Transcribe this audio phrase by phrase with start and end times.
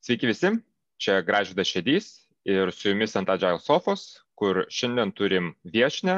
[0.00, 0.48] Sveiki visi,
[0.96, 2.06] čia Gražvydas Šedys
[2.48, 6.14] ir su jumis ant Agile Sofos, kur šiandien turim viešnę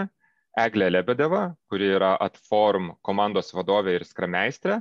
[0.62, 4.76] Eglę Lebedevą, kuri yra Atform komandos vadovė ir skrameistrė.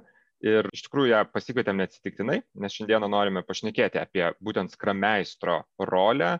[0.45, 5.57] Ir iš tikrųjų ją pasikvietėm neatsitiktinai, nes šiandieną norime pašnekėti apie būtent skrameistro
[5.89, 6.35] rolę,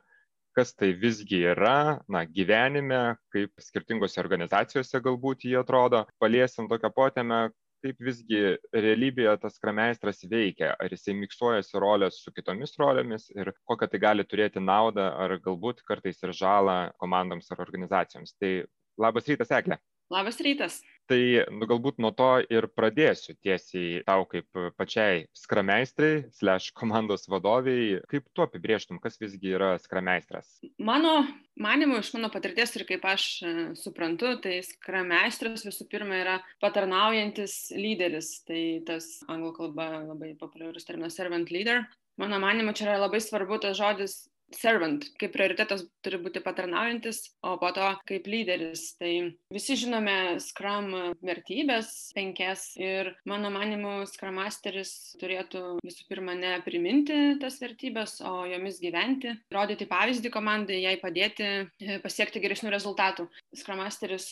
[0.54, 3.02] kas tai visgi yra, na, gyvenime,
[3.34, 6.04] kaip skirtingose organizacijose galbūt jie atrodo.
[6.21, 7.41] Paliesim tokią potėmę,
[7.84, 8.41] kaip visgi
[8.75, 14.25] realybėje tas skrameistras veikia, ar jisai miksuojasi rolės su kitomis rolėmis ir kokią tai gali
[14.27, 18.36] turėti naudą ar galbūt kartais ir žalą komandoms ar organizacijoms.
[18.39, 18.54] Tai
[19.01, 19.82] labas rytas, Eglė.
[20.11, 20.82] Labas rytas.
[21.07, 21.20] Tai
[21.51, 28.01] nu, galbūt nuo to ir pradėsiu tiesiai tau kaip pačiai skrameistrai, slash komandos vadoviai.
[28.11, 30.50] Kaip tu apibrieštum, kas visgi yra skrameistras?
[30.79, 31.21] Mano
[31.60, 37.73] manimu, iš mano patirties ir kaip aš e, suprantu, tai skrameistras visų pirma yra patarnaujantis
[37.75, 38.34] lyderis.
[38.48, 41.86] Tai tas anglų kalba labai populiarus terminas servant leader.
[42.20, 44.20] Mano manimu, čia yra labai svarbu tas žodis
[44.58, 48.92] servant, kaip prioritetas turi būti patarnaujantis, o po to kaip lyderis.
[49.00, 49.12] Tai
[49.53, 50.92] visi žinome Scrum
[51.23, 58.45] vertybės penkias ir mano manimu Scrum Masteris turėtų visų pirma ne priminti tas vertybės, o
[58.50, 63.28] jomis gyventi, rodyti pavyzdį komandai, jai padėti e, pasiekti geresnių rezultatų.
[63.58, 64.31] Scrum Masteris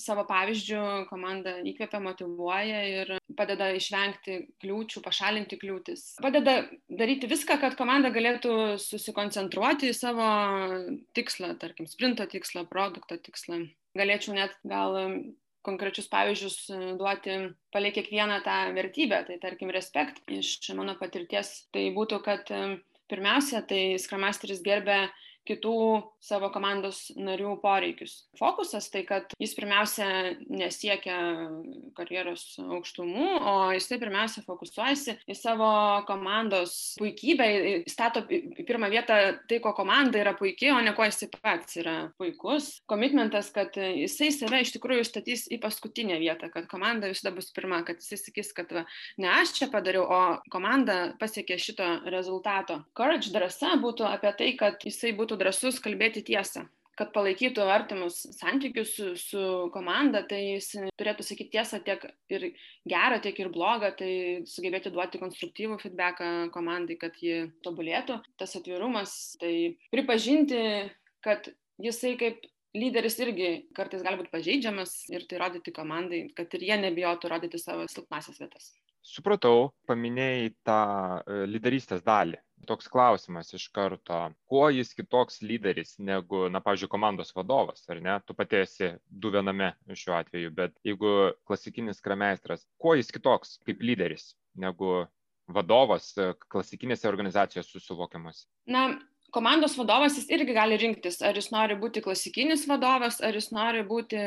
[0.00, 6.06] savo pavyzdžių komandą įkvepia, motivuoja ir padeda išvengti kliūčių, pašalinti kliūtis.
[6.20, 10.26] Padeda daryti viską, kad komanda galėtų susikoncentruoti koncentruoti į savo
[11.14, 13.66] tikslą, tarkim, sprinto tikslą, produkto tikslą.
[13.96, 14.96] Galėčiau net gal
[15.66, 17.34] konkrečius pavyzdžius e, duoti
[17.72, 21.66] palei kiekvieną tą vertybę, tai tarkim, respekt iš mano patirties.
[21.72, 22.48] Tai būtų, kad
[23.10, 25.10] pirmiausia, tai skramasteris gerbė
[25.48, 25.76] kitų
[26.20, 28.26] savo komandos narių poreikius.
[28.38, 30.06] Fokusas tai, kad jis pirmiausia
[30.52, 31.16] nesiekia
[31.96, 35.70] karjeros aukštumų, o jisai pirmiausia fokusuojasi į savo
[36.08, 37.48] komandos puikybę,
[37.90, 41.96] stato į pirmą vietą tai, ko komanda yra puikiai, o ne ko jisai pats yra
[42.20, 42.70] puikus.
[42.90, 47.82] Komitmentas, kad jisai save iš tikrųjų statys į paskutinę vietą, kad komanda visada bus pirma,
[47.86, 48.84] kad jisai sakys, kad va,
[49.20, 50.20] ne aš čia padariau, o
[50.52, 52.82] komanda pasiekė šito rezultato.
[52.96, 56.66] Courage drąsa būtų apie tai, kad jisai būtų drąsus kalbėti tiesą
[57.00, 59.42] kad palaikytų artimus santykius su, su
[59.72, 60.68] komanda, tai jis
[61.00, 62.02] turėtų sakyti tiesą tiek
[62.32, 62.50] ir
[62.88, 64.12] gerą, tiek ir blogą, tai
[64.50, 68.20] sugebėti duoti konstruktyvų feedbacką komandai, kad ji tobulėtų.
[68.40, 69.54] Tas atvirumas, tai
[69.94, 70.60] pripažinti,
[71.24, 71.48] kad
[71.80, 72.44] jisai kaip
[72.76, 77.62] lyderis irgi kartais gali būti pažeidžiamas ir tai rodyti komandai, kad ir jie nebijotų rodyti
[77.62, 78.70] savo silpnasias vietas.
[79.00, 80.80] Supratau, paminėjai tą
[81.24, 82.36] e, lyderystės dalį
[82.66, 84.18] toks klausimas iš karto,
[84.50, 88.18] kuo jis kitoks lyderis negu, na, pavyzdžiui, komandos vadovas, ar ne?
[88.26, 91.14] Tu pati esi du viename šiuo atveju, bet jeigu
[91.48, 95.04] klasikinis krameistras, kuo jis kitoks kaip lyderis negu
[95.50, 96.12] vadovas
[96.52, 98.44] klasikinėse organizacijose susivokiamas?
[98.70, 98.86] Na,
[99.34, 103.82] komandos vadovas jis irgi gali rinktis, ar jis nori būti klasikinis vadovas, ar jis nori
[103.86, 104.20] būti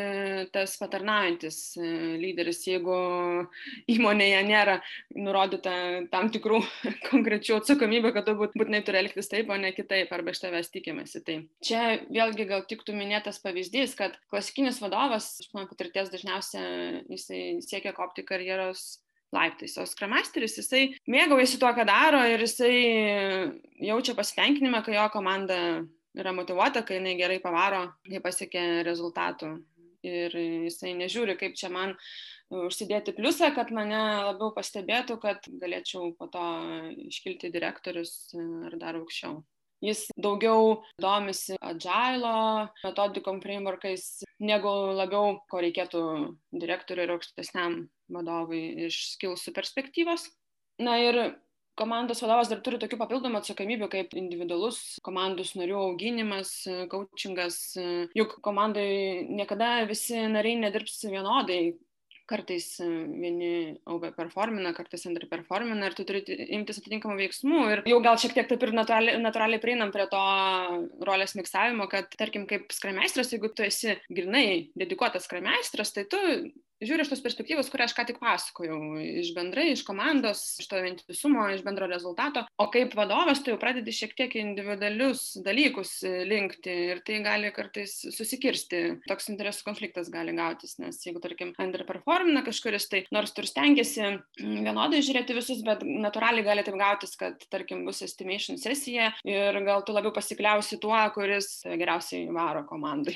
[0.53, 1.91] tas patarnaujantis e,
[2.21, 2.95] lyderis, jeigu
[3.91, 4.79] įmonėje nėra
[5.15, 5.75] nurodyta
[6.13, 6.61] tam tikrų
[7.11, 11.23] konkrečių atsakomybė, kad tu būtinai turi elgtis taip, o ne kitaip, arba iš tavęs tikimasi.
[11.27, 17.43] Tai čia vėlgi gal tiktų minėtas pavyzdys, kad klasikinis vadovas, iš mano patirties dažniausiai jisai
[17.65, 19.03] siekia kopti karjeros
[19.33, 19.75] laiptais.
[19.81, 22.77] O skramasteris, jisai mėgaujasi tuo, ką daro ir jisai
[23.83, 25.59] jaučia pasitenkinimą, kai jo komanda
[26.17, 29.55] yra motivuota, kai jinai gerai pavaro, kai pasiekia rezultatų.
[30.03, 30.33] Ir
[30.67, 31.93] jisai nežiūri, kaip čia man
[32.53, 36.43] užsidėti pliusą, kad mane labiau pastebėtų, kad galėčiau po to
[37.07, 38.33] iškilti direktorius
[38.67, 39.39] ar dar aukščiau.
[39.83, 46.03] Jis daugiau domisi agilo metodikom, frameworkais, negu labiau, ko reikėtų
[46.55, 47.81] direktoriui ir aukštesniam
[48.15, 50.27] vadovui iš skilsų perspektyvos.
[50.81, 51.19] Na ir
[51.79, 56.53] komandos vadovas dar turi tokių papildomų atsakomybių kaip individualus komandos narių auginimas,
[56.91, 57.61] coachingas.
[58.17, 61.73] Juk komandai niekada visi nariai nedirbs vienodai,
[62.29, 66.21] kartais vieni overperformina, kartais underperformina ir tu turi
[66.55, 67.63] imtis atitinkamų veiksmų.
[67.73, 70.23] Ir jau gal šiek tiek taip ir natūraliai, natūraliai prieinam prie to
[71.09, 76.21] rolės miksavimo, kad tarkim kaip skrameistras, jeigu tu esi grinai dedikuotas skrameistras, tai tu
[76.87, 78.77] žiūri iš tos perspektyvos, kurią aš ką tik pasakojau,
[79.23, 83.59] iš bendrai, iš komandos, iš to vientisumo, iš bendro rezultato, o kaip vadovas tu jau
[83.61, 85.95] pradedi šiek tiek individualius dalykus
[86.29, 92.43] linkti ir tai gali kartais susikirsti, toks interesų konfliktas gali gautis, nes jeigu, tarkim, underperformina
[92.45, 97.41] kažkuris, tai nors tu ir stengiasi vienodai žiūrėti visus, bet natūraliai gali taip gautis, kad,
[97.53, 103.15] tarkim, bus estimation sesija ir gal tu labiau pasikliausi tuo, kuris geriausiai varo komandai.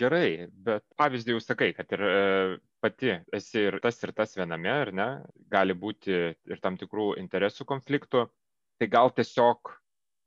[0.00, 2.02] Gerai, bet pavyzdį jau sakai, kad ir
[2.80, 5.08] pati esi ir tas ir tas viename, ar ne,
[5.52, 8.28] gali būti ir tam tikrų interesų konfliktų.
[8.80, 9.74] tai gal tiesiog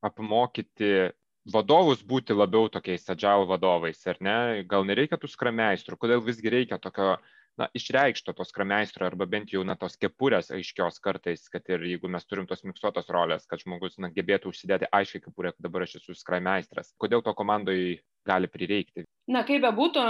[0.06, 1.10] apmokyti
[1.52, 4.64] vadovus būti labiau tokiais agile vadovais, ar ne?
[4.70, 7.18] Gal nereikia tų skrameistrų, kodėl visgi reikia tokio
[7.58, 12.10] na, išreikšto tos krameistro arba bent jau na, tos kepurės aiškios kartais, kad ir jeigu
[12.10, 16.00] mes turim tos miksuotos rolės, kad žmogus na, gebėtų užsidėti aiškiai kepurę, kad dabar aš
[16.02, 16.94] esu skrameistras.
[17.02, 19.06] Kodėl to komandai gali prireikti?
[19.30, 20.08] Na, kaip bebūtų,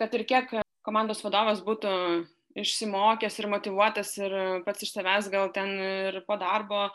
[0.00, 1.92] kad ir kiek komandos vadovas būtų
[2.58, 4.34] išsimokęs ir motivuotas ir
[4.66, 6.88] pats iš savęs gal ten ir po darbo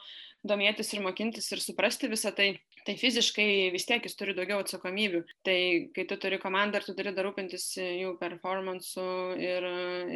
[0.48, 2.48] domėtis ir mokintis ir suprasti visą tai,
[2.86, 5.24] tai fiziškai vis tiek jis turi daugiau atsakomybių.
[5.46, 5.58] Tai
[5.96, 9.08] kai tu turi komandą ir tu turi dar rūpintis jų performansu
[9.42, 9.68] ir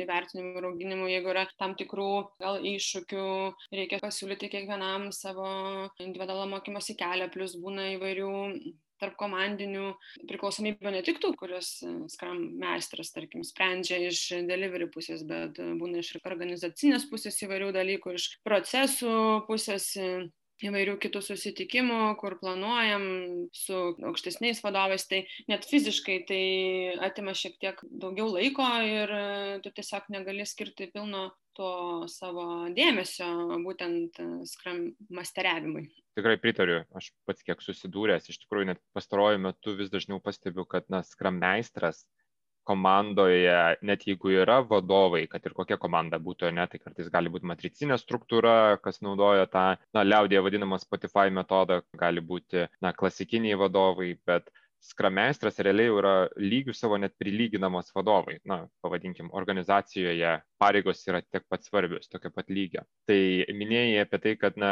[0.04, 2.12] įvertinimu ir auginimu, jeigu yra tam tikrų
[2.44, 3.26] gal iššūkių,
[3.76, 5.50] reikia pasiūlyti kiekvienam savo
[6.00, 8.32] individualą mokymosi kelią, plus būna įvairių
[9.01, 9.92] tarp komandinių
[10.30, 15.71] priklausomybių ne tik tų, kurios e, Scrum meistras, tarkim, sprendžia iš delivery pusės, bet e,
[15.80, 19.15] būna iš organizacinės pusės įvairių dalykų, iš procesų
[19.50, 20.12] pusės e,
[20.68, 23.06] įvairių kitų susitikimų, kur planuojam
[23.56, 23.80] su
[24.12, 26.44] aukštesniais vadovais, tai net fiziškai tai
[27.10, 29.16] atima šiek tiek daugiau laiko ir
[29.66, 31.72] tu tiesiog negali skirti pilno to
[32.12, 33.28] savo dėmesio
[33.66, 35.90] būtent skram masteriavimui.
[36.18, 40.88] Tikrai pritariu aš pats kiek susidūręs iš tikrųjų net pastaruoju metu vis dažniau pastebiu kad
[40.92, 42.04] na skram meistras
[42.68, 47.48] komandoje net jeigu yra vadovai kad ir kokia komanda būtų ane tai kartais gali būt
[47.52, 49.68] matricinė struktūra kas naudoja tą
[49.98, 56.74] na liaudyje vadinamą spotify metodą gali būti na klasikiniai vadovai bet skrameistras realiai yra lygių
[56.74, 62.84] savo net prilyginamas vadovai na pavadinkim organizacijoje pareigos yra tiek pat svarbios tokio pat lygio.
[63.10, 63.19] Tai
[63.58, 64.72] minėjai apie tai kad na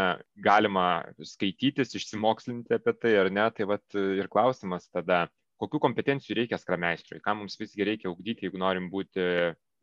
[0.49, 0.87] galima
[1.33, 3.45] skaitytis išsimokslinti apie tai ar ne?
[3.53, 5.27] Tai vat ir klausimas tada
[5.61, 9.25] kokių kompetencijų reikia skrameistrui ką mums visgi reikia ugdyti jeigu norim būti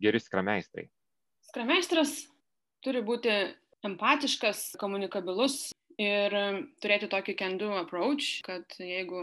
[0.02, 0.88] geri skrameistrai
[1.50, 2.19] skrameistras
[2.84, 3.32] turi būti
[3.87, 5.70] empatiškas komunikabilus
[6.00, 6.34] ir
[6.82, 9.20] turėti tokį can do approach, kad jeigu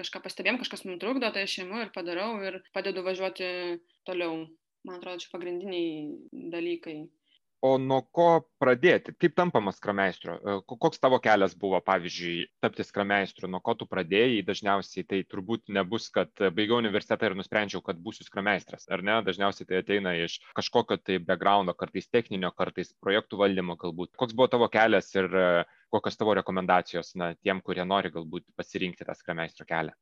[0.00, 4.46] kažką pastebėjom, kažkas mums trukdo, tai aš imu ir padarau ir padedu važiuoti toliau.
[4.86, 7.02] Man atrodo, čia pagrindiniai dalykai.
[7.60, 8.26] O nuo ko
[8.62, 9.12] pradėti?
[9.20, 10.36] Kaip tampama skrameistru?
[10.38, 13.50] E, koks tavo kelias buvo, pavyzdžiui, tapti skrameistru?
[13.52, 14.38] Nuo ko tu pradėjai?
[14.46, 19.18] Dažniausiai tai turbūt nebus, kad baigiau universitetą ir nusprendžiau, kad būsiu skrameistras, ar ne?
[19.26, 24.14] Dažniausiai tai ateina iš kažkokio tai backgroundo, kartais techninio, kartais projektų valdymo galbūt.
[24.16, 29.04] Koks buvo tavo kelias ir uh, kokios tavo rekomendacijos na, tiem, kurie nori galbūt pasirinkti
[29.04, 29.92] tą skrameistro kelią?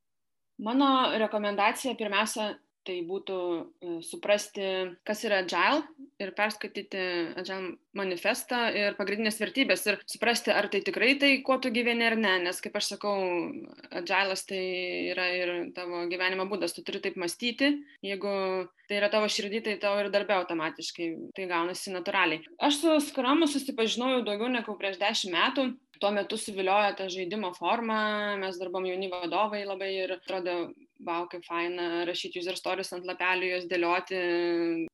[0.62, 0.88] Mano
[1.18, 2.52] rekomendacija pirmiausia
[2.88, 4.68] tai būtų e, suprasti,
[5.06, 5.84] kas yra agile
[6.18, 7.02] ir perskaityti
[7.38, 12.16] agile manifestą ir pagrindinės vertybės ir suprasti, ar tai tikrai tai, kuo tu gyveni ar
[12.18, 13.14] ne, nes kaip aš sakau,
[14.00, 14.62] agilas tai
[15.12, 17.74] yra ir tavo gyvenimo būdas, tu turi taip mąstyti,
[18.06, 18.32] jeigu
[18.88, 22.42] tai yra tavo širdį, tai tavo ir darbė automatiškai, tai gaunasi natūraliai.
[22.64, 25.68] Aš su Scrumu susipažinau jau daugiau negu prieš dešimt metų,
[26.00, 28.00] tuo metu suviliojo tą žaidimo formą,
[28.42, 30.58] mes darbom jauni vadovai labai ir atrodo
[31.04, 34.18] vau, kaip faina rašyti user stories ant lapelių, juos dėlioti,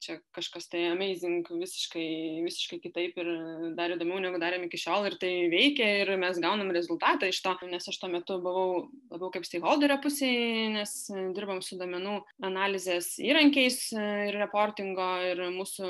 [0.04, 2.06] čia kažkas tai amazing, visiškai,
[2.44, 3.30] visiškai kitaip ir
[3.78, 7.54] dar įdomiau negu darėm iki šiol ir tai veikia ir mes gaunam rezultatą iš to,
[7.70, 10.94] nes aš tuo metu buvau labiau kaip stakeholderio pusėje, nes
[11.36, 15.88] dirbam su domenų analizės įrankiais ir reportingo ir mūsų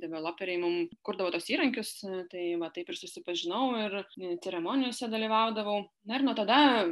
[0.00, 1.92] developeriai mums kurdavo tos įrankius,
[2.32, 4.00] tai va taip ir susipažinau ir
[4.44, 5.82] ceremonijose dalyvaudavau.
[6.08, 6.86] Na ir nuo tada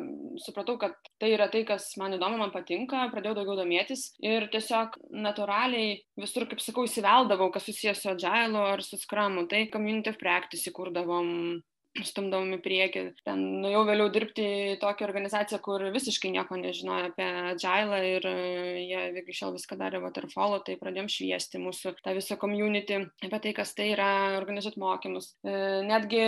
[0.45, 4.99] supratau, kad tai yra tai, kas man įdomu, man patinka, pradėjau daugiau domėtis ir tiesiog
[5.15, 9.47] natūraliai visur, kaip sakau, įsiveldavau, kas susijęs su Agile ar su Scrumu.
[9.49, 11.63] Tai community of practice įkurdavom,
[12.07, 13.03] stumdavom į priekį.
[13.27, 19.03] Ten nuėjau vėliau dirbti į tokią organizaciją, kur visiškai nieko nežinojo apie Agile ir jie
[19.23, 23.75] iki šiol viską darė waterfall, tai pradėjom šviesti mūsų tą visą community apie tai, kas
[23.79, 25.33] tai yra, organizuoti mokymus.
[25.43, 26.23] E, netgi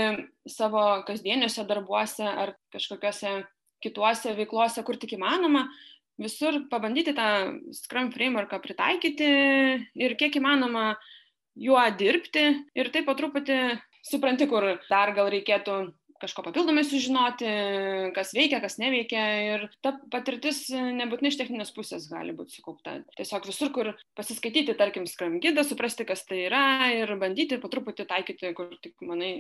[0.49, 3.41] savo kasdieniuose darbuose ar kažkokiuose
[3.81, 5.67] kituose veiklose, kur tik įmanoma,
[6.21, 7.29] visur pabandyti tą
[7.77, 9.31] Scrum frameworką pritaikyti
[9.99, 10.93] ir kiek įmanoma
[11.59, 12.45] juo dirbti
[12.77, 13.61] ir taip po truputį
[14.07, 15.81] supranti, kur dar gal reikėtų
[16.21, 17.49] kažko papildomai sužinoti,
[18.17, 22.99] kas veikia, kas neveikia ir ta patirtis nebūtinai iš techninės pusės gali būti sukaupta.
[23.17, 28.05] Tiesiog visur, kur pasiskaityti, tarkim, Scrum gidą, suprasti, kas tai yra ir bandyti po truputį
[28.11, 29.33] taikyti, kur tik manai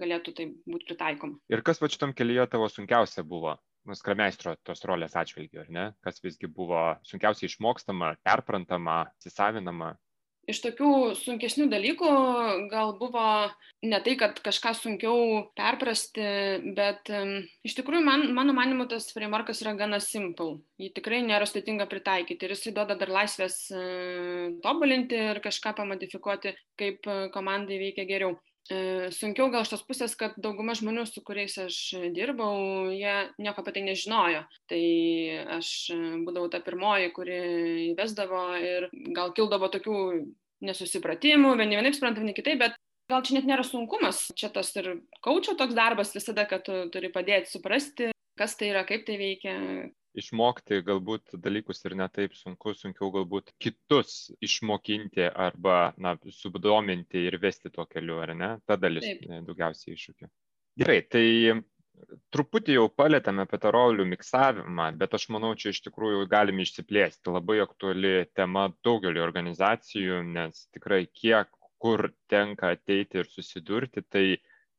[0.00, 1.40] galėtų tai būti pritaikoma.
[1.52, 3.58] Ir kas va šitam kelyje tavo sunkiausia buvo?
[3.94, 5.86] Skrameistro tos rolės atžvilgiu, ar ne?
[6.02, 9.94] Kas visgi buvo sunkiausiai išmokstama, perprantama, įsisavinama?
[10.46, 10.88] Iš tokių
[11.18, 12.08] sunkesnių dalykų
[12.70, 13.22] gal buvo
[13.82, 16.26] ne tai, kad kažką sunkiau perprasti,
[16.76, 20.60] bet um, iš tikrųjų man, mano manimu tas frameworkas yra gana simple.
[20.78, 26.54] Jį tikrai nėra sudėtinga pritaikyti ir jisai duoda dar laisvės uh, tobulinti ir kažką pamodifikuoti,
[26.78, 28.38] kaip uh, komandai veikia geriau.
[28.72, 31.76] E, sunkiau gal iš tos pusės, kad dauguma žmonių, su kuriais aš
[32.16, 34.42] dirbau, jie nieko apie tai nežinojo.
[34.70, 34.80] Tai
[35.58, 35.70] aš
[36.26, 37.38] būdavau ta pirmoji, kuri
[37.92, 40.00] įvesdavo ir gal kildavo tokių
[40.66, 42.76] nesusipratimų, vieni vienaip supranta, vieni kitaip, bet
[43.12, 44.26] gal čia net nėra sunkumas.
[44.38, 48.82] Čia tas ir kaučio toks darbas visada, kad tu turi padėti suprasti, kas tai yra,
[48.88, 49.54] kaip tai veikia,
[50.20, 57.38] išmokti galbūt dalykus ir ne taip sunku, sunkiau galbūt kitus išmokinti arba na, subdominti ir
[57.42, 58.50] vesti tuo keliu, ar ne?
[58.66, 59.26] Ta dalis taip.
[59.48, 60.30] daugiausiai iššūkių.
[60.80, 61.26] Gerai, tai
[62.34, 67.32] truputį jau palėtėme apie tą rolių miksavimą, bet aš manau, čia iš tikrųjų galime išsiplėsti.
[67.32, 71.50] Labai aktuali tema daugeliu organizacijų, nes tikrai kiek
[71.82, 74.26] kur tenka ateiti ir susidurti, tai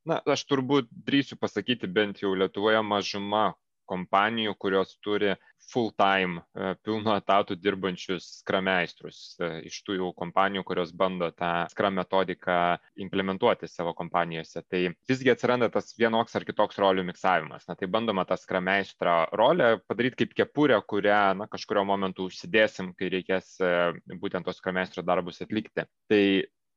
[0.07, 3.51] na, aš turbūt drįsiu pasakyti, bent jau Lietuvoje mažuma
[3.87, 5.35] kompanijų, kurios turi
[5.67, 9.19] full time, e, pilnu etatu dirbančius skrameistrus.
[9.41, 14.63] E, iš tų jau kompanijų, kurios bando tą skram metodiką implementuoti savo kompanijose.
[14.69, 17.67] Tai visgi atsiranda tas vienoks ar kitoks rolių miksavimas.
[17.67, 23.11] Na, tai bandoma tą skrameistrą rolę padaryti kaip kepurę, kurią na, kažkurio momentu užsidėsim, kai
[23.17, 23.73] reikės e,
[24.21, 25.87] būtent tos skrameistro darbus atlikti.
[26.07, 26.23] Tai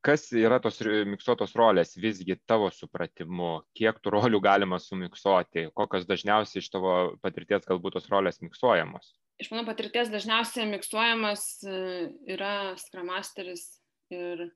[0.04, 6.62] kas yra tos miksuotos rolės visgi tavo supratimu kiek tų rolių galima sumiksuoti kokios dažniausiai
[6.64, 11.76] iš tavo patirties galbūt tos rolės miksuojamos iš mano patirties dažniausiai miksuojamas e,
[12.34, 13.64] yra Scrum Masteris
[14.12, 14.50] ir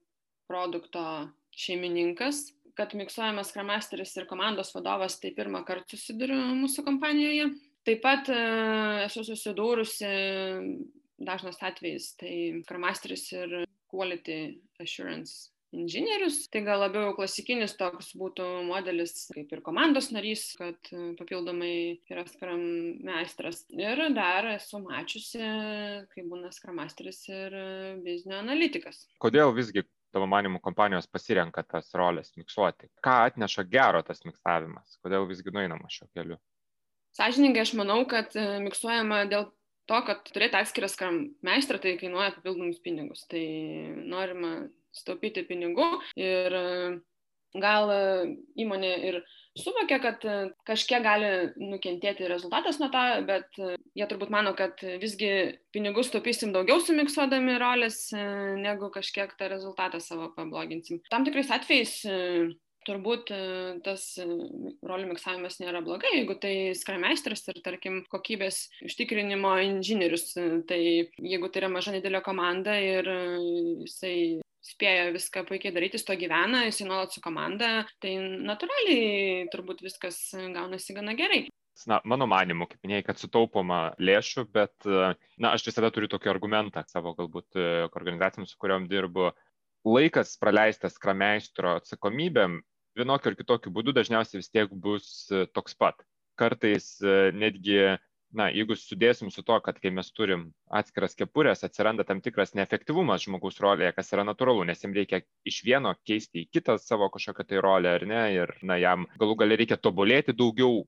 [0.51, 2.51] produkto šeimininkas.
[2.77, 7.49] Kad miksuojamas Scrum Masteris ir komandos vadovas, tai pirmą kartą susiduriu mūsų kompanijoje.
[7.87, 8.41] Taip pat e,
[9.07, 10.11] esu susidūrusi
[11.25, 12.35] dažnas atvejis, tai
[12.67, 13.63] Scrum Masteris ir
[13.95, 14.39] quality
[14.83, 16.45] assurance inžinierius.
[16.51, 21.75] Tai gal labiau klasikinis toks būtų modelis kaip ir komandos narys, kad e, papildomai
[22.11, 22.63] yra skram
[23.05, 23.65] meistras.
[23.75, 25.43] Ir dar esu mačiusi,
[26.13, 27.59] kai būna skramasteris ir
[28.05, 29.05] biznio analitikas.
[29.23, 29.85] Kodėl visgi
[30.15, 32.91] tavo manimų kompanijos pasirenka tas rolės miksuoti?
[33.05, 34.99] Ką atneša gero tas miksavimas?
[35.03, 36.39] Kodėl visgi nueinama šio keliu?
[37.15, 39.51] Sąžininkai aš manau, kad e, miksuojama dėl
[39.91, 43.25] to, kad turėti atskirą skram meistrą, tai kainuoja papildomus pinigus.
[43.31, 43.45] Tai
[44.09, 44.55] norima
[44.95, 45.89] staupyti pinigų
[46.21, 46.57] ir
[47.55, 47.91] gal
[48.59, 49.21] įmonė ir
[49.59, 50.25] suvokia, kad
[50.67, 53.61] kažkiek gali nukentėti rezultatas nuo to, bet
[53.95, 55.31] jie turbūt mano, kad visgi
[55.75, 58.09] pinigus taupysim daugiau sumiksuodami rolės,
[58.59, 61.03] negu kažkiek tą rezultatą savo pabloginsim.
[61.13, 61.95] Tam tikrais atvejais
[62.87, 63.41] turbūt e,
[63.85, 64.27] tas e,
[64.85, 70.31] rolių miksavimas nėra blogai, jeigu tai skrameistras ir, tarkim, kokybės užtikrinimo inžinierius.
[70.39, 73.09] E, tai jeigu tai yra maža nedidelė komanda ir
[73.85, 74.17] jisai
[74.65, 80.21] spėja viską puikiai daryti, jis to gyvena, jisai nuolat su komanda, tai natūraliai turbūt viskas
[80.33, 81.45] gaunasi gana gerai.
[81.91, 86.85] Na, mano manimu, kaip minėjai, kad sutaupoma lėšų, bet, na, aš visada turiu tokį argumentą
[86.87, 87.59] savo galbūt
[87.91, 89.33] organizacijom, su kuriuom dirbu.
[89.85, 92.63] Laikas praleistas krameistro atsakomybėm
[92.99, 96.03] vienokiu ar kitokiu būdu dažniausiai vis tiek bus e, toks pat.
[96.39, 97.79] Kartais e, netgi,
[98.35, 100.49] na, jeigu sudėsim su to, kad kai mes turim
[100.81, 105.63] atskiras kepurės, atsiranda tam tikras neefektyvumas žmogaus rolėje, kas yra natūralu, nes jam reikia iš
[105.67, 109.61] vieno keisti į kitą savo kažkokią tai rolę, ar ne, ir, na, jam galų gali
[109.63, 110.83] reikia tobulėti daugiau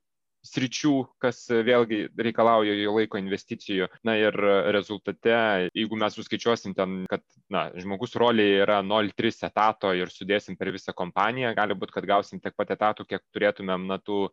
[0.46, 3.88] sričių, kas vėlgi reikalauja jo laiko investicijų.
[4.06, 4.36] Na ir
[4.74, 5.36] rezultate,
[5.74, 10.94] jeigu mes suskaičiuosim ten, kad na, žmogus rolėje yra 0,3 etato ir sudėsim per visą
[10.96, 14.26] kompaniją, gali būti, kad gausim tiek pat etatų, kiek turėtumėm na tų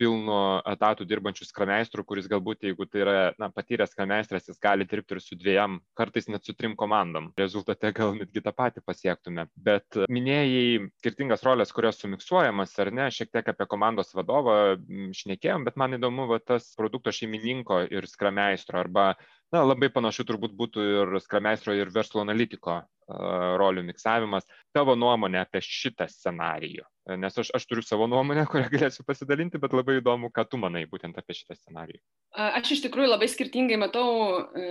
[0.00, 0.38] pilnu
[0.68, 5.22] etatu dirbančių skrameistrų, kuris galbūt, jeigu tai yra na, patyręs skrameistras, jis gali dirbti ir
[5.24, 7.30] su dviejam, kartais net su trim komandom.
[7.38, 9.46] Rezultate gal netgi tą patį pasiektume.
[9.56, 14.76] Bet minėjai skirtingas rolės, kurios sumiksuojamas ar ne, šiek tiek apie komandos vadovą
[15.16, 19.14] šnekėjom, bet man įdomu va, tas produkto šeimininko ir skrameistro arba
[19.54, 24.46] na, labai panašu turbūt būtų ir skrameistro ir verslo analitiko rolių miksavimas.
[24.74, 26.84] Tavo nuomonė apie šitą scenarijų?
[27.22, 30.84] Nes aš, aš turiu savo nuomonę, kurią galėsiu pasidalinti, bet labai įdomu, ką tu manai
[30.90, 32.00] būtent apie šitą scenarijų.
[32.34, 34.08] Aš iš tikrųjų labai skirtingai matau
[34.42, 34.66] e,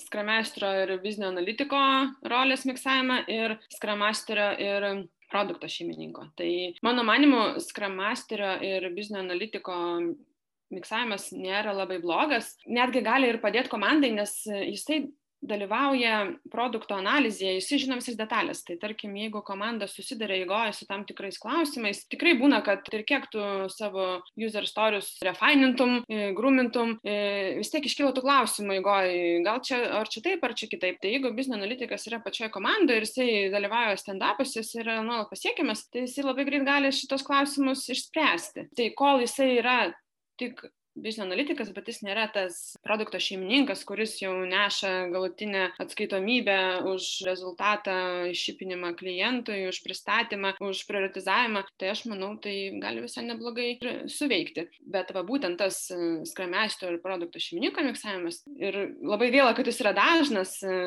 [0.00, 1.80] skramestro ir biznio analitiko
[2.32, 4.88] rolės miksavimą ir skramasterio ir
[5.30, 6.30] produkto šeimininko.
[6.38, 6.50] Tai
[6.86, 9.76] mano manimu, skramasterio ir biznio analitiko
[10.74, 15.04] miksavimas nėra labai blogas, netgi gali ir padėti komandai, nes jisai
[15.44, 16.18] dalyvauja
[16.52, 18.62] produkto analizėje, jis žino visas detalės.
[18.66, 23.26] Tai tarkim, jeigu komanda susidarė įgoja su tam tikrais klausimais, tikrai būna, kad ir kiek
[23.32, 24.06] tu savo
[24.40, 27.16] user stories refinintum, e, grūmintum, e,
[27.60, 31.00] vis tiek iškyla tų klausimų įgoja, gal čia, ar čia taip, ar čia kitaip.
[31.02, 35.88] Tai jeigu biznio analitikas yra pačioje komandoje ir jisai dalyvauja stand-up'uose, jis yra nuolat pasiekiamas,
[35.92, 38.68] tai jisai labai greit gali šitos klausimus išspręsti.
[38.76, 39.78] Tai kol jisai yra
[40.40, 46.58] tik biznio analitikas, bet jis nėra tas produkto šeimininkas, kuris jau neša galutinę atskaitomybę
[46.90, 47.96] už rezultatą,
[48.30, 51.64] iššipinimą klientui, už pristatymą, už prioritizavimą.
[51.80, 53.74] Tai aš manau, tai gali visai neblogai
[54.10, 54.68] suveikti.
[54.86, 56.00] Bet va būtent tas e,
[56.30, 60.78] skrameisto ir produkto šeimininko miksavimas ir labai gaila, kad jis yra dažnas e,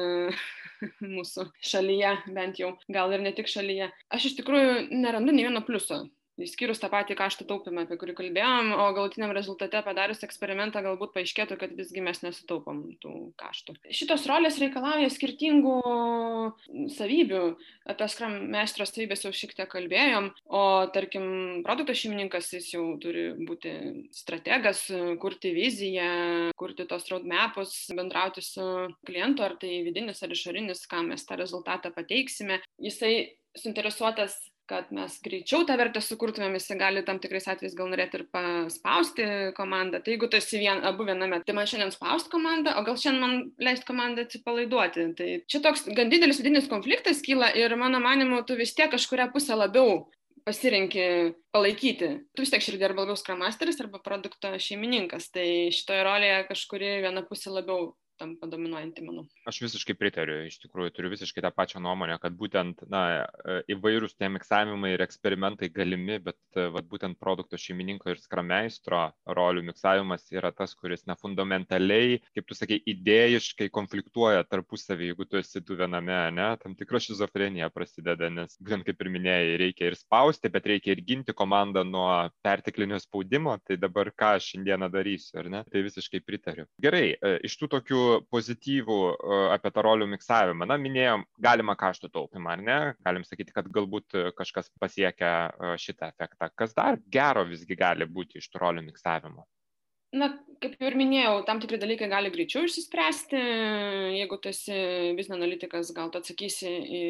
[1.17, 3.91] mūsų šalyje, bent jau, gal ir ne tik šalyje.
[4.13, 6.05] Aš iš tikrųjų nerandu nei vieno pliuso
[6.41, 11.57] išskyrus tą patį kaštų taupymą, apie kurį kalbėjom, o galutiniam rezultate padarius eksperimentą galbūt paaiškėtų,
[11.61, 13.77] kad visgi mes nesutaupom tų kaštų.
[13.93, 15.77] Šitos rolės reikalauja skirtingų
[16.93, 17.43] savybių.
[17.87, 20.63] Apie Scrum meistro savybės jau šiek tiek kalbėjom, o
[20.93, 21.27] tarkim,
[21.65, 23.73] produkto šeimininkas jis jau turi būti
[24.15, 24.85] strategas,
[25.21, 26.11] kurti viziją,
[26.59, 28.67] kurti tos roadmapus, bendrauti su
[29.07, 32.59] klientu, ar tai vidinis ar išorinis, kam mes tą rezultatą pateiksime.
[32.83, 33.13] Jisai
[33.57, 34.37] suinteresuotas
[34.67, 39.27] kad mes greičiau tą vertę sukurtumėm, jis gali tam tikrais atvejais gal norėti ir paspausti
[39.57, 40.01] komandą.
[40.03, 43.23] Tai jeigu tu esi vien, abu viename, tai man šiandien spausti komandą, o gal šiandien
[43.23, 45.07] man leisti komandą atsipalaiduoti.
[45.17, 49.29] Tai čia toks gan didelis vidinis konfliktas kyla ir mano manimu, tu vis tiek kažkuria
[49.33, 50.05] pusę labiau
[50.47, 52.09] pasirenki palaikyti.
[52.31, 55.31] Tu vis tiek širdį arba labiau skramasteris arba produkto šeimininkas.
[55.35, 59.25] Tai šitoje rolėje kažkuri viena pusė labiau tampa dominuojanti, manau.
[59.47, 63.03] Aš visiškai pritariu, iš tikrųjų turiu visiškai tą pačią nuomonę, kad būtent na,
[63.45, 69.03] e, įvairūs tie miksavimai ir eksperimentai galimi, bet e, vat, būtent produkto šeimininko ir skrameistro
[69.37, 75.41] rolių miksavimas yra tas, kuris na, fundamentaliai, kaip tu sakai, idėjiškai konfliktuoja tarpusavį, jeigu tu
[75.41, 79.99] esi du viename, ne, tam tikra šizofrenija prasideda, nes būtent kaip ir minėjai, reikia ir
[79.99, 82.09] spausti, bet reikia ir ginti komandą nuo
[82.45, 85.63] perteklinio spaudimo, tai dabar ką aš šiandieną darysiu, ar ne?
[85.67, 86.67] Tai visiškai pritariu.
[86.81, 90.67] Gerai, e, iš tų tokių pozityvų e, apie tą rolių miksavimą.
[90.69, 92.79] Na, minėjom, galima kaštų taupimą, ar ne?
[93.05, 96.51] Galim sakyti, kad galbūt kažkas pasiekia e, šitą efektą.
[96.55, 99.47] Kas dar gero visgi gali būti iš tų rolių miksavimo?
[100.15, 100.29] Na
[100.61, 103.39] kaip jau ir minėjau tam tikri dalykai gali greičiau išsispręsti.
[104.17, 104.77] Jeigu tu esi
[105.17, 107.01] biznio analitikas gal tu atsakysi į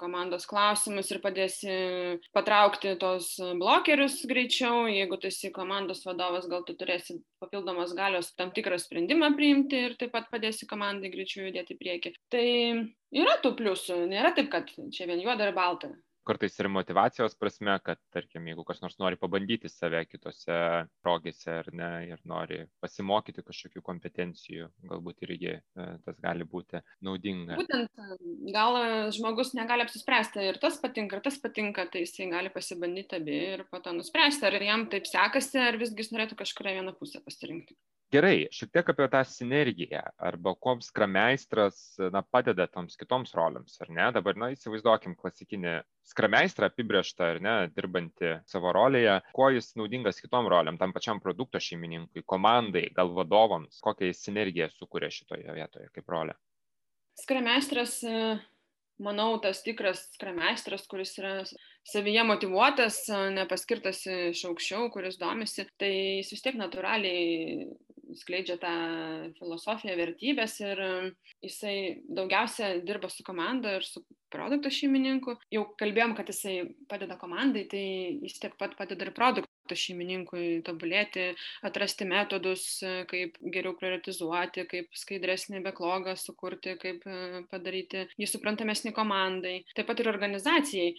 [0.00, 1.76] komandos klausimus ir padėsi
[2.36, 4.86] patraukti tuos blokerius greičiau.
[4.92, 9.98] Jeigu tu esi komandos vadovas gal tu turėsi papildomos galios tam tikrą sprendimą priimti ir
[10.00, 12.16] taip pat padėsi komandai greičiau judėti į priekį.
[12.32, 12.48] Tai
[13.16, 14.04] yra tų pliusų.
[14.10, 15.92] Nėra taip kad čia vien juoda ir balta
[16.26, 20.58] kartais ir motivacijos prasme, kad, tarkim, jeigu kas nors nori pabandyti save kitose
[21.04, 27.58] progėse ar ne ir nori pasimokyti kažkokių kompetencijų, galbūt irgi e, tas gali būti naudinga.
[27.60, 28.04] Būtent,
[28.54, 28.80] gal
[29.16, 33.66] žmogus negali apsispręsti ir tas patinka, ir tas patinka, tai jisai gali pasibandyti abi ir
[33.70, 37.78] po to nuspręsti, ar jam taip sekasi, ar visgi jis norėtų kažkurią vieną pusę pasirinkti
[38.14, 43.90] gerai šiek tiek apie tą sinergiją arba kuom skrameistras na padeda toms kitoms rolėms ar
[43.90, 44.08] ne?
[44.14, 49.18] Dabar na įsivaizduokim klasikinį skrameistrą apibrėžtą ar ne dirbantį savo rolėje.
[49.36, 50.78] Kuo jis naudingas kitom rolėm?
[50.80, 53.80] Tam pačiam produkto šeimininkui komandai gal vadovams?
[53.84, 56.36] Kokią jis sinergiją sukuria šitoje vietoje kaip rolė?
[57.16, 58.02] Skrameistras
[59.02, 61.32] manau tas tikras skrameistras kuris yra
[61.86, 63.02] savyje motyvuotas
[63.36, 67.66] nepaskirtas iš aukščiau kuris domisi tai jis vis tiek natūraliai
[68.14, 68.74] skleidžia tą
[69.38, 70.82] filosofiją, vertybės ir
[71.44, 75.36] jisai daugiausia dirba su komanda ir su produkto šeimininku.
[75.54, 76.56] Jau kalbėjom, kad jisai
[76.90, 77.84] padeda komandai, tai
[78.24, 81.28] jis tiek pat padeda ir produkto šeimininkui tobulėti,
[81.66, 82.66] atrasti metodus,
[83.10, 87.06] kaip geriau prioritizuoti, kaip skaidresnį beklogą sukurti, kaip
[87.50, 90.92] padaryti jį suprantamesnį komandai, taip pat ir organizacijai.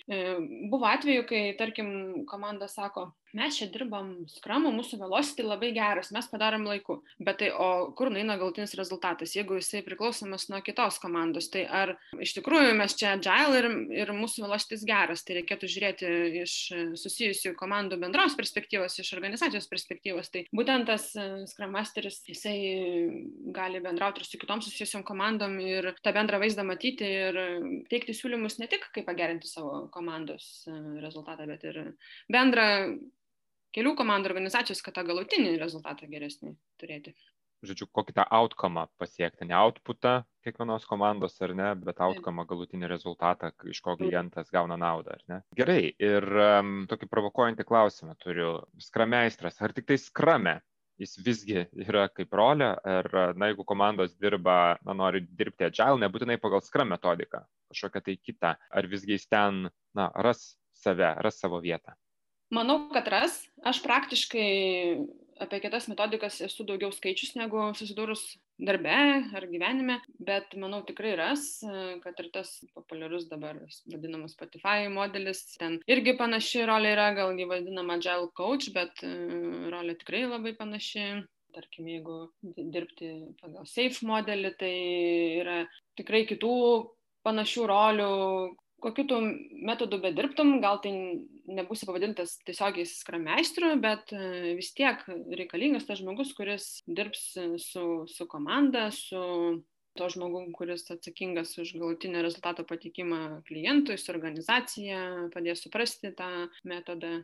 [0.72, 1.89] Buvo atveju, kai, tarkim,
[2.28, 7.00] komanda sako, mes čia dirbam skramu, mūsų velocity labai geras, mes padarom laiku.
[7.21, 11.93] Bet tai, o kur nueina galtinis rezultatas, jeigu jisai priklausomas nuo kitos komandos, tai ar
[12.23, 13.69] iš tikrųjų mes čia agile ir,
[14.04, 16.12] ir mūsų velocity geras, tai reikėtų žiūrėti
[16.43, 16.56] iš
[17.02, 20.32] susijusių komandų bendros perspektyvos, iš organizacijos perspektyvos.
[20.34, 22.58] Tai būtent tas e, Scrum Masteris, jisai
[23.56, 27.39] gali bendrauti ir su kitom susijusiom komandom ir tą bendrą vaizdą matyti ir
[27.91, 31.84] teikti siūlymus ne tik kaip pagerinti savo komandos e, rezultatą, bet ir
[32.32, 32.67] bendrą
[33.78, 37.13] kelių komandų organizacijos, kad tą galutinį rezultatą geresnį turėti.
[37.66, 43.50] Žodžiu, kokį tą outcome pasiekti, ne outputą kiekvienos komandos ar ne, bet outcome galutinį rezultatą,
[43.66, 45.40] iš ko klientas gauna naudą, ar ne.
[45.58, 48.52] Gerai, ir um, tokį provokuojantį klausimą turiu.
[48.82, 50.60] Skrameistras, ar tik tai skrame
[51.02, 56.40] jis visgi yra kaip rolė, ar, na, jeigu komandos dirba, na, nori dirbti agile, nebūtinai
[56.42, 59.66] pagal skram metodiką, kažkokią tai kitą, ar visgi jis ten,
[59.98, 61.98] na, ras save, ras savo vietą.
[62.53, 63.41] Manau, kad ras.
[63.67, 64.49] Aš praktiškai
[65.43, 68.23] apie kitas metodikas esu daugiau skaičius negu susidūrus
[68.57, 68.93] darbe
[69.38, 71.43] ar gyvenime, bet manau tikrai ras,
[72.01, 77.49] kad ir tas populiarus dabar vadinamas Spotify modelis, ten irgi panaši rolė yra, gal jį
[77.51, 81.25] vadinama Agile Coach, bet rolė tikrai labai panaši.
[81.57, 82.15] tarkim, jeigu
[82.69, 83.07] dirbti
[83.41, 84.73] pagal SAFE modelį, tai
[85.41, 85.55] yra
[85.97, 86.51] tikrai kitų
[87.25, 88.12] panašių rolių,
[88.83, 89.17] kokiu tu
[89.65, 90.93] metodu bedirbtum, gal tai
[91.47, 97.23] nebūsi pavadintas tiesiogiai skrameistru, bet e, vis tiek reikalingas tas žmogus, kuris dirbs
[97.63, 99.21] su, su komanda, su
[99.97, 104.99] to žmogum, kuris atsakingas už galutinio rezultato patikimą klientui, su organizacija,
[105.33, 106.29] padės suprasti tą
[106.67, 107.17] metodą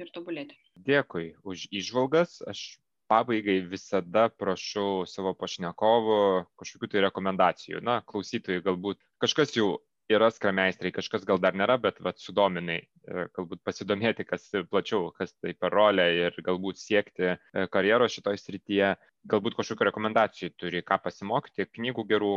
[0.00, 0.56] ir tobulėti.
[0.78, 2.38] Dėkui už išvalgas.
[2.48, 2.78] Aš
[3.10, 6.20] pabaigai visada prašau savo pašnekovų
[6.60, 7.82] kažkokių tai rekomendacijų.
[7.82, 9.80] Na, klausytojai galbūt kažkas jau
[10.12, 15.32] yra skrameistrai, kažkas gal dar nėra, bet vat, sudominai, e, galbūt pasidomėti, kas plačiau, kas
[15.38, 17.36] tai per rolę ir galbūt siekti e,
[17.72, 18.92] karjeros šitoj srityje,
[19.30, 22.34] galbūt kažkokių rekomendacijų turi, ką pasimokyti, knygų gerų,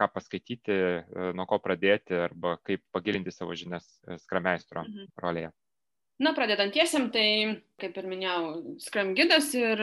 [0.00, 3.88] ką paskaityti, e, nuo ko pradėti arba kaip pagilinti savo žinias
[4.24, 5.12] skrameistro mhm.
[5.22, 5.52] rolėje.
[6.22, 9.80] Na, pradedantiesiam, tai, kaip ir minėjau, skram gidas ir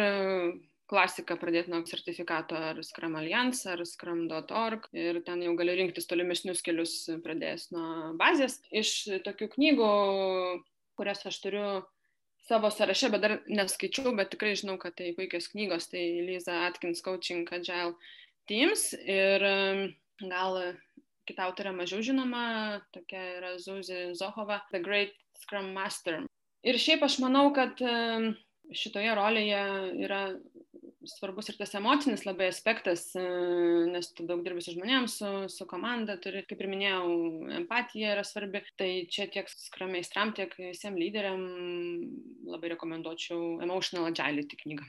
[0.90, 6.64] klasika pradėti nuo sertifikato ar Scrum Alliance ar Scrum.org ir ten jau gali rinktis tolimesnius
[6.66, 8.58] kelius pradėjęs nuo bazės.
[8.74, 9.90] Iš tokių knygų,
[11.00, 11.66] kurias aš turiu
[12.50, 17.04] savo sąraše, bet dar neskaičiau, bet tikrai žinau, kad tai puikios knygos, tai Liza Atkins
[17.06, 17.94] Coaching Agile
[18.50, 19.46] Teams ir
[20.26, 20.62] gal
[21.30, 26.24] kita autorė mažiau žinoma, tokia yra Zuzi Zohova, The Great Scrum Master.
[26.66, 27.78] Ir šiaip aš manau, kad
[28.74, 29.62] šitoje rolėje
[30.06, 30.24] yra
[31.12, 33.26] svarbus ir tas emocinis labai aspektas, e,
[33.94, 37.04] nes tu daug dirbi su žmonėms, su, su komanda, turi, kaip ir minėjau,
[37.62, 38.64] empatija yra svarbi.
[38.80, 41.44] Tai čia tiek skrameistram, tiek visiems lyderiam
[42.50, 44.88] labai rekomenduočiau Emotional Agility knygą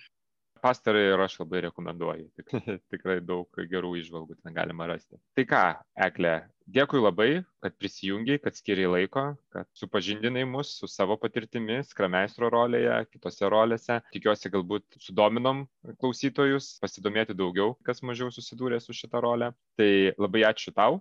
[0.60, 2.26] pastarąjį ir aš labai rekomenduoju.
[2.36, 2.52] Tik,
[2.92, 5.18] tikrai daug gerų išvalgų ten galima rasti.
[5.36, 5.62] Tai ką,
[6.08, 6.34] Eklė,
[6.74, 7.28] dėkui labai,
[7.64, 14.00] kad prisijungiai, kad skiriai laiko, kad supažindinai mus su savo patirtimi, skrameistro rolėje, kitose rolėse.
[14.14, 15.64] Tikiuosi, galbūt sudominom
[16.00, 19.52] klausytojus, pasidomėti daugiau, kas mažiau susidūrė su šitą rolę.
[19.80, 21.00] Tai labai ačiū tau.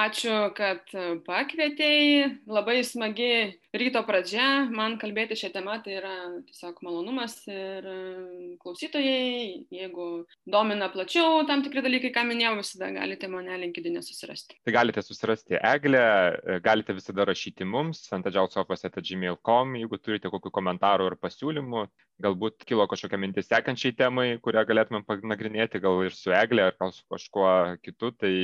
[0.00, 0.86] Ačiū, kad
[1.26, 2.28] pakvietėjai.
[2.48, 4.46] Labai smagi ryto pradžia.
[4.72, 6.12] Man kalbėti šią temą tai yra
[6.46, 7.34] tiesiog malonumas.
[7.50, 7.84] Ir
[8.62, 10.06] klausytojai, jeigu
[10.48, 14.56] domina plačiau tam tikri dalykai, ką minėjau, visada galite mane linkidinę susirasti.
[14.64, 16.02] Tai galite susirasti Eglę,
[16.64, 21.86] galite visada rašyti mums antadžiausofas.gmail.com, jeigu turite kokių komentarų ir pasiūlymų.
[22.24, 26.92] Galbūt kilo kažkokia mintis sekančiai temai, kurią galėtumėm panagrinėti, gal ir su Eglė, ar gal
[26.96, 28.12] su kažkuo kitu.
[28.20, 28.34] Tai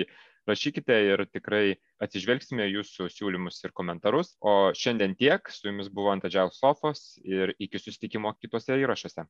[0.48, 4.34] rašykite ir tikrai atsižvelgsime jūsų siūlymus ir komentarus.
[4.44, 9.24] O šiandien tiek, su jumis buvo Antadžiaus Sofos ir iki susitikimo kitose įrašuose.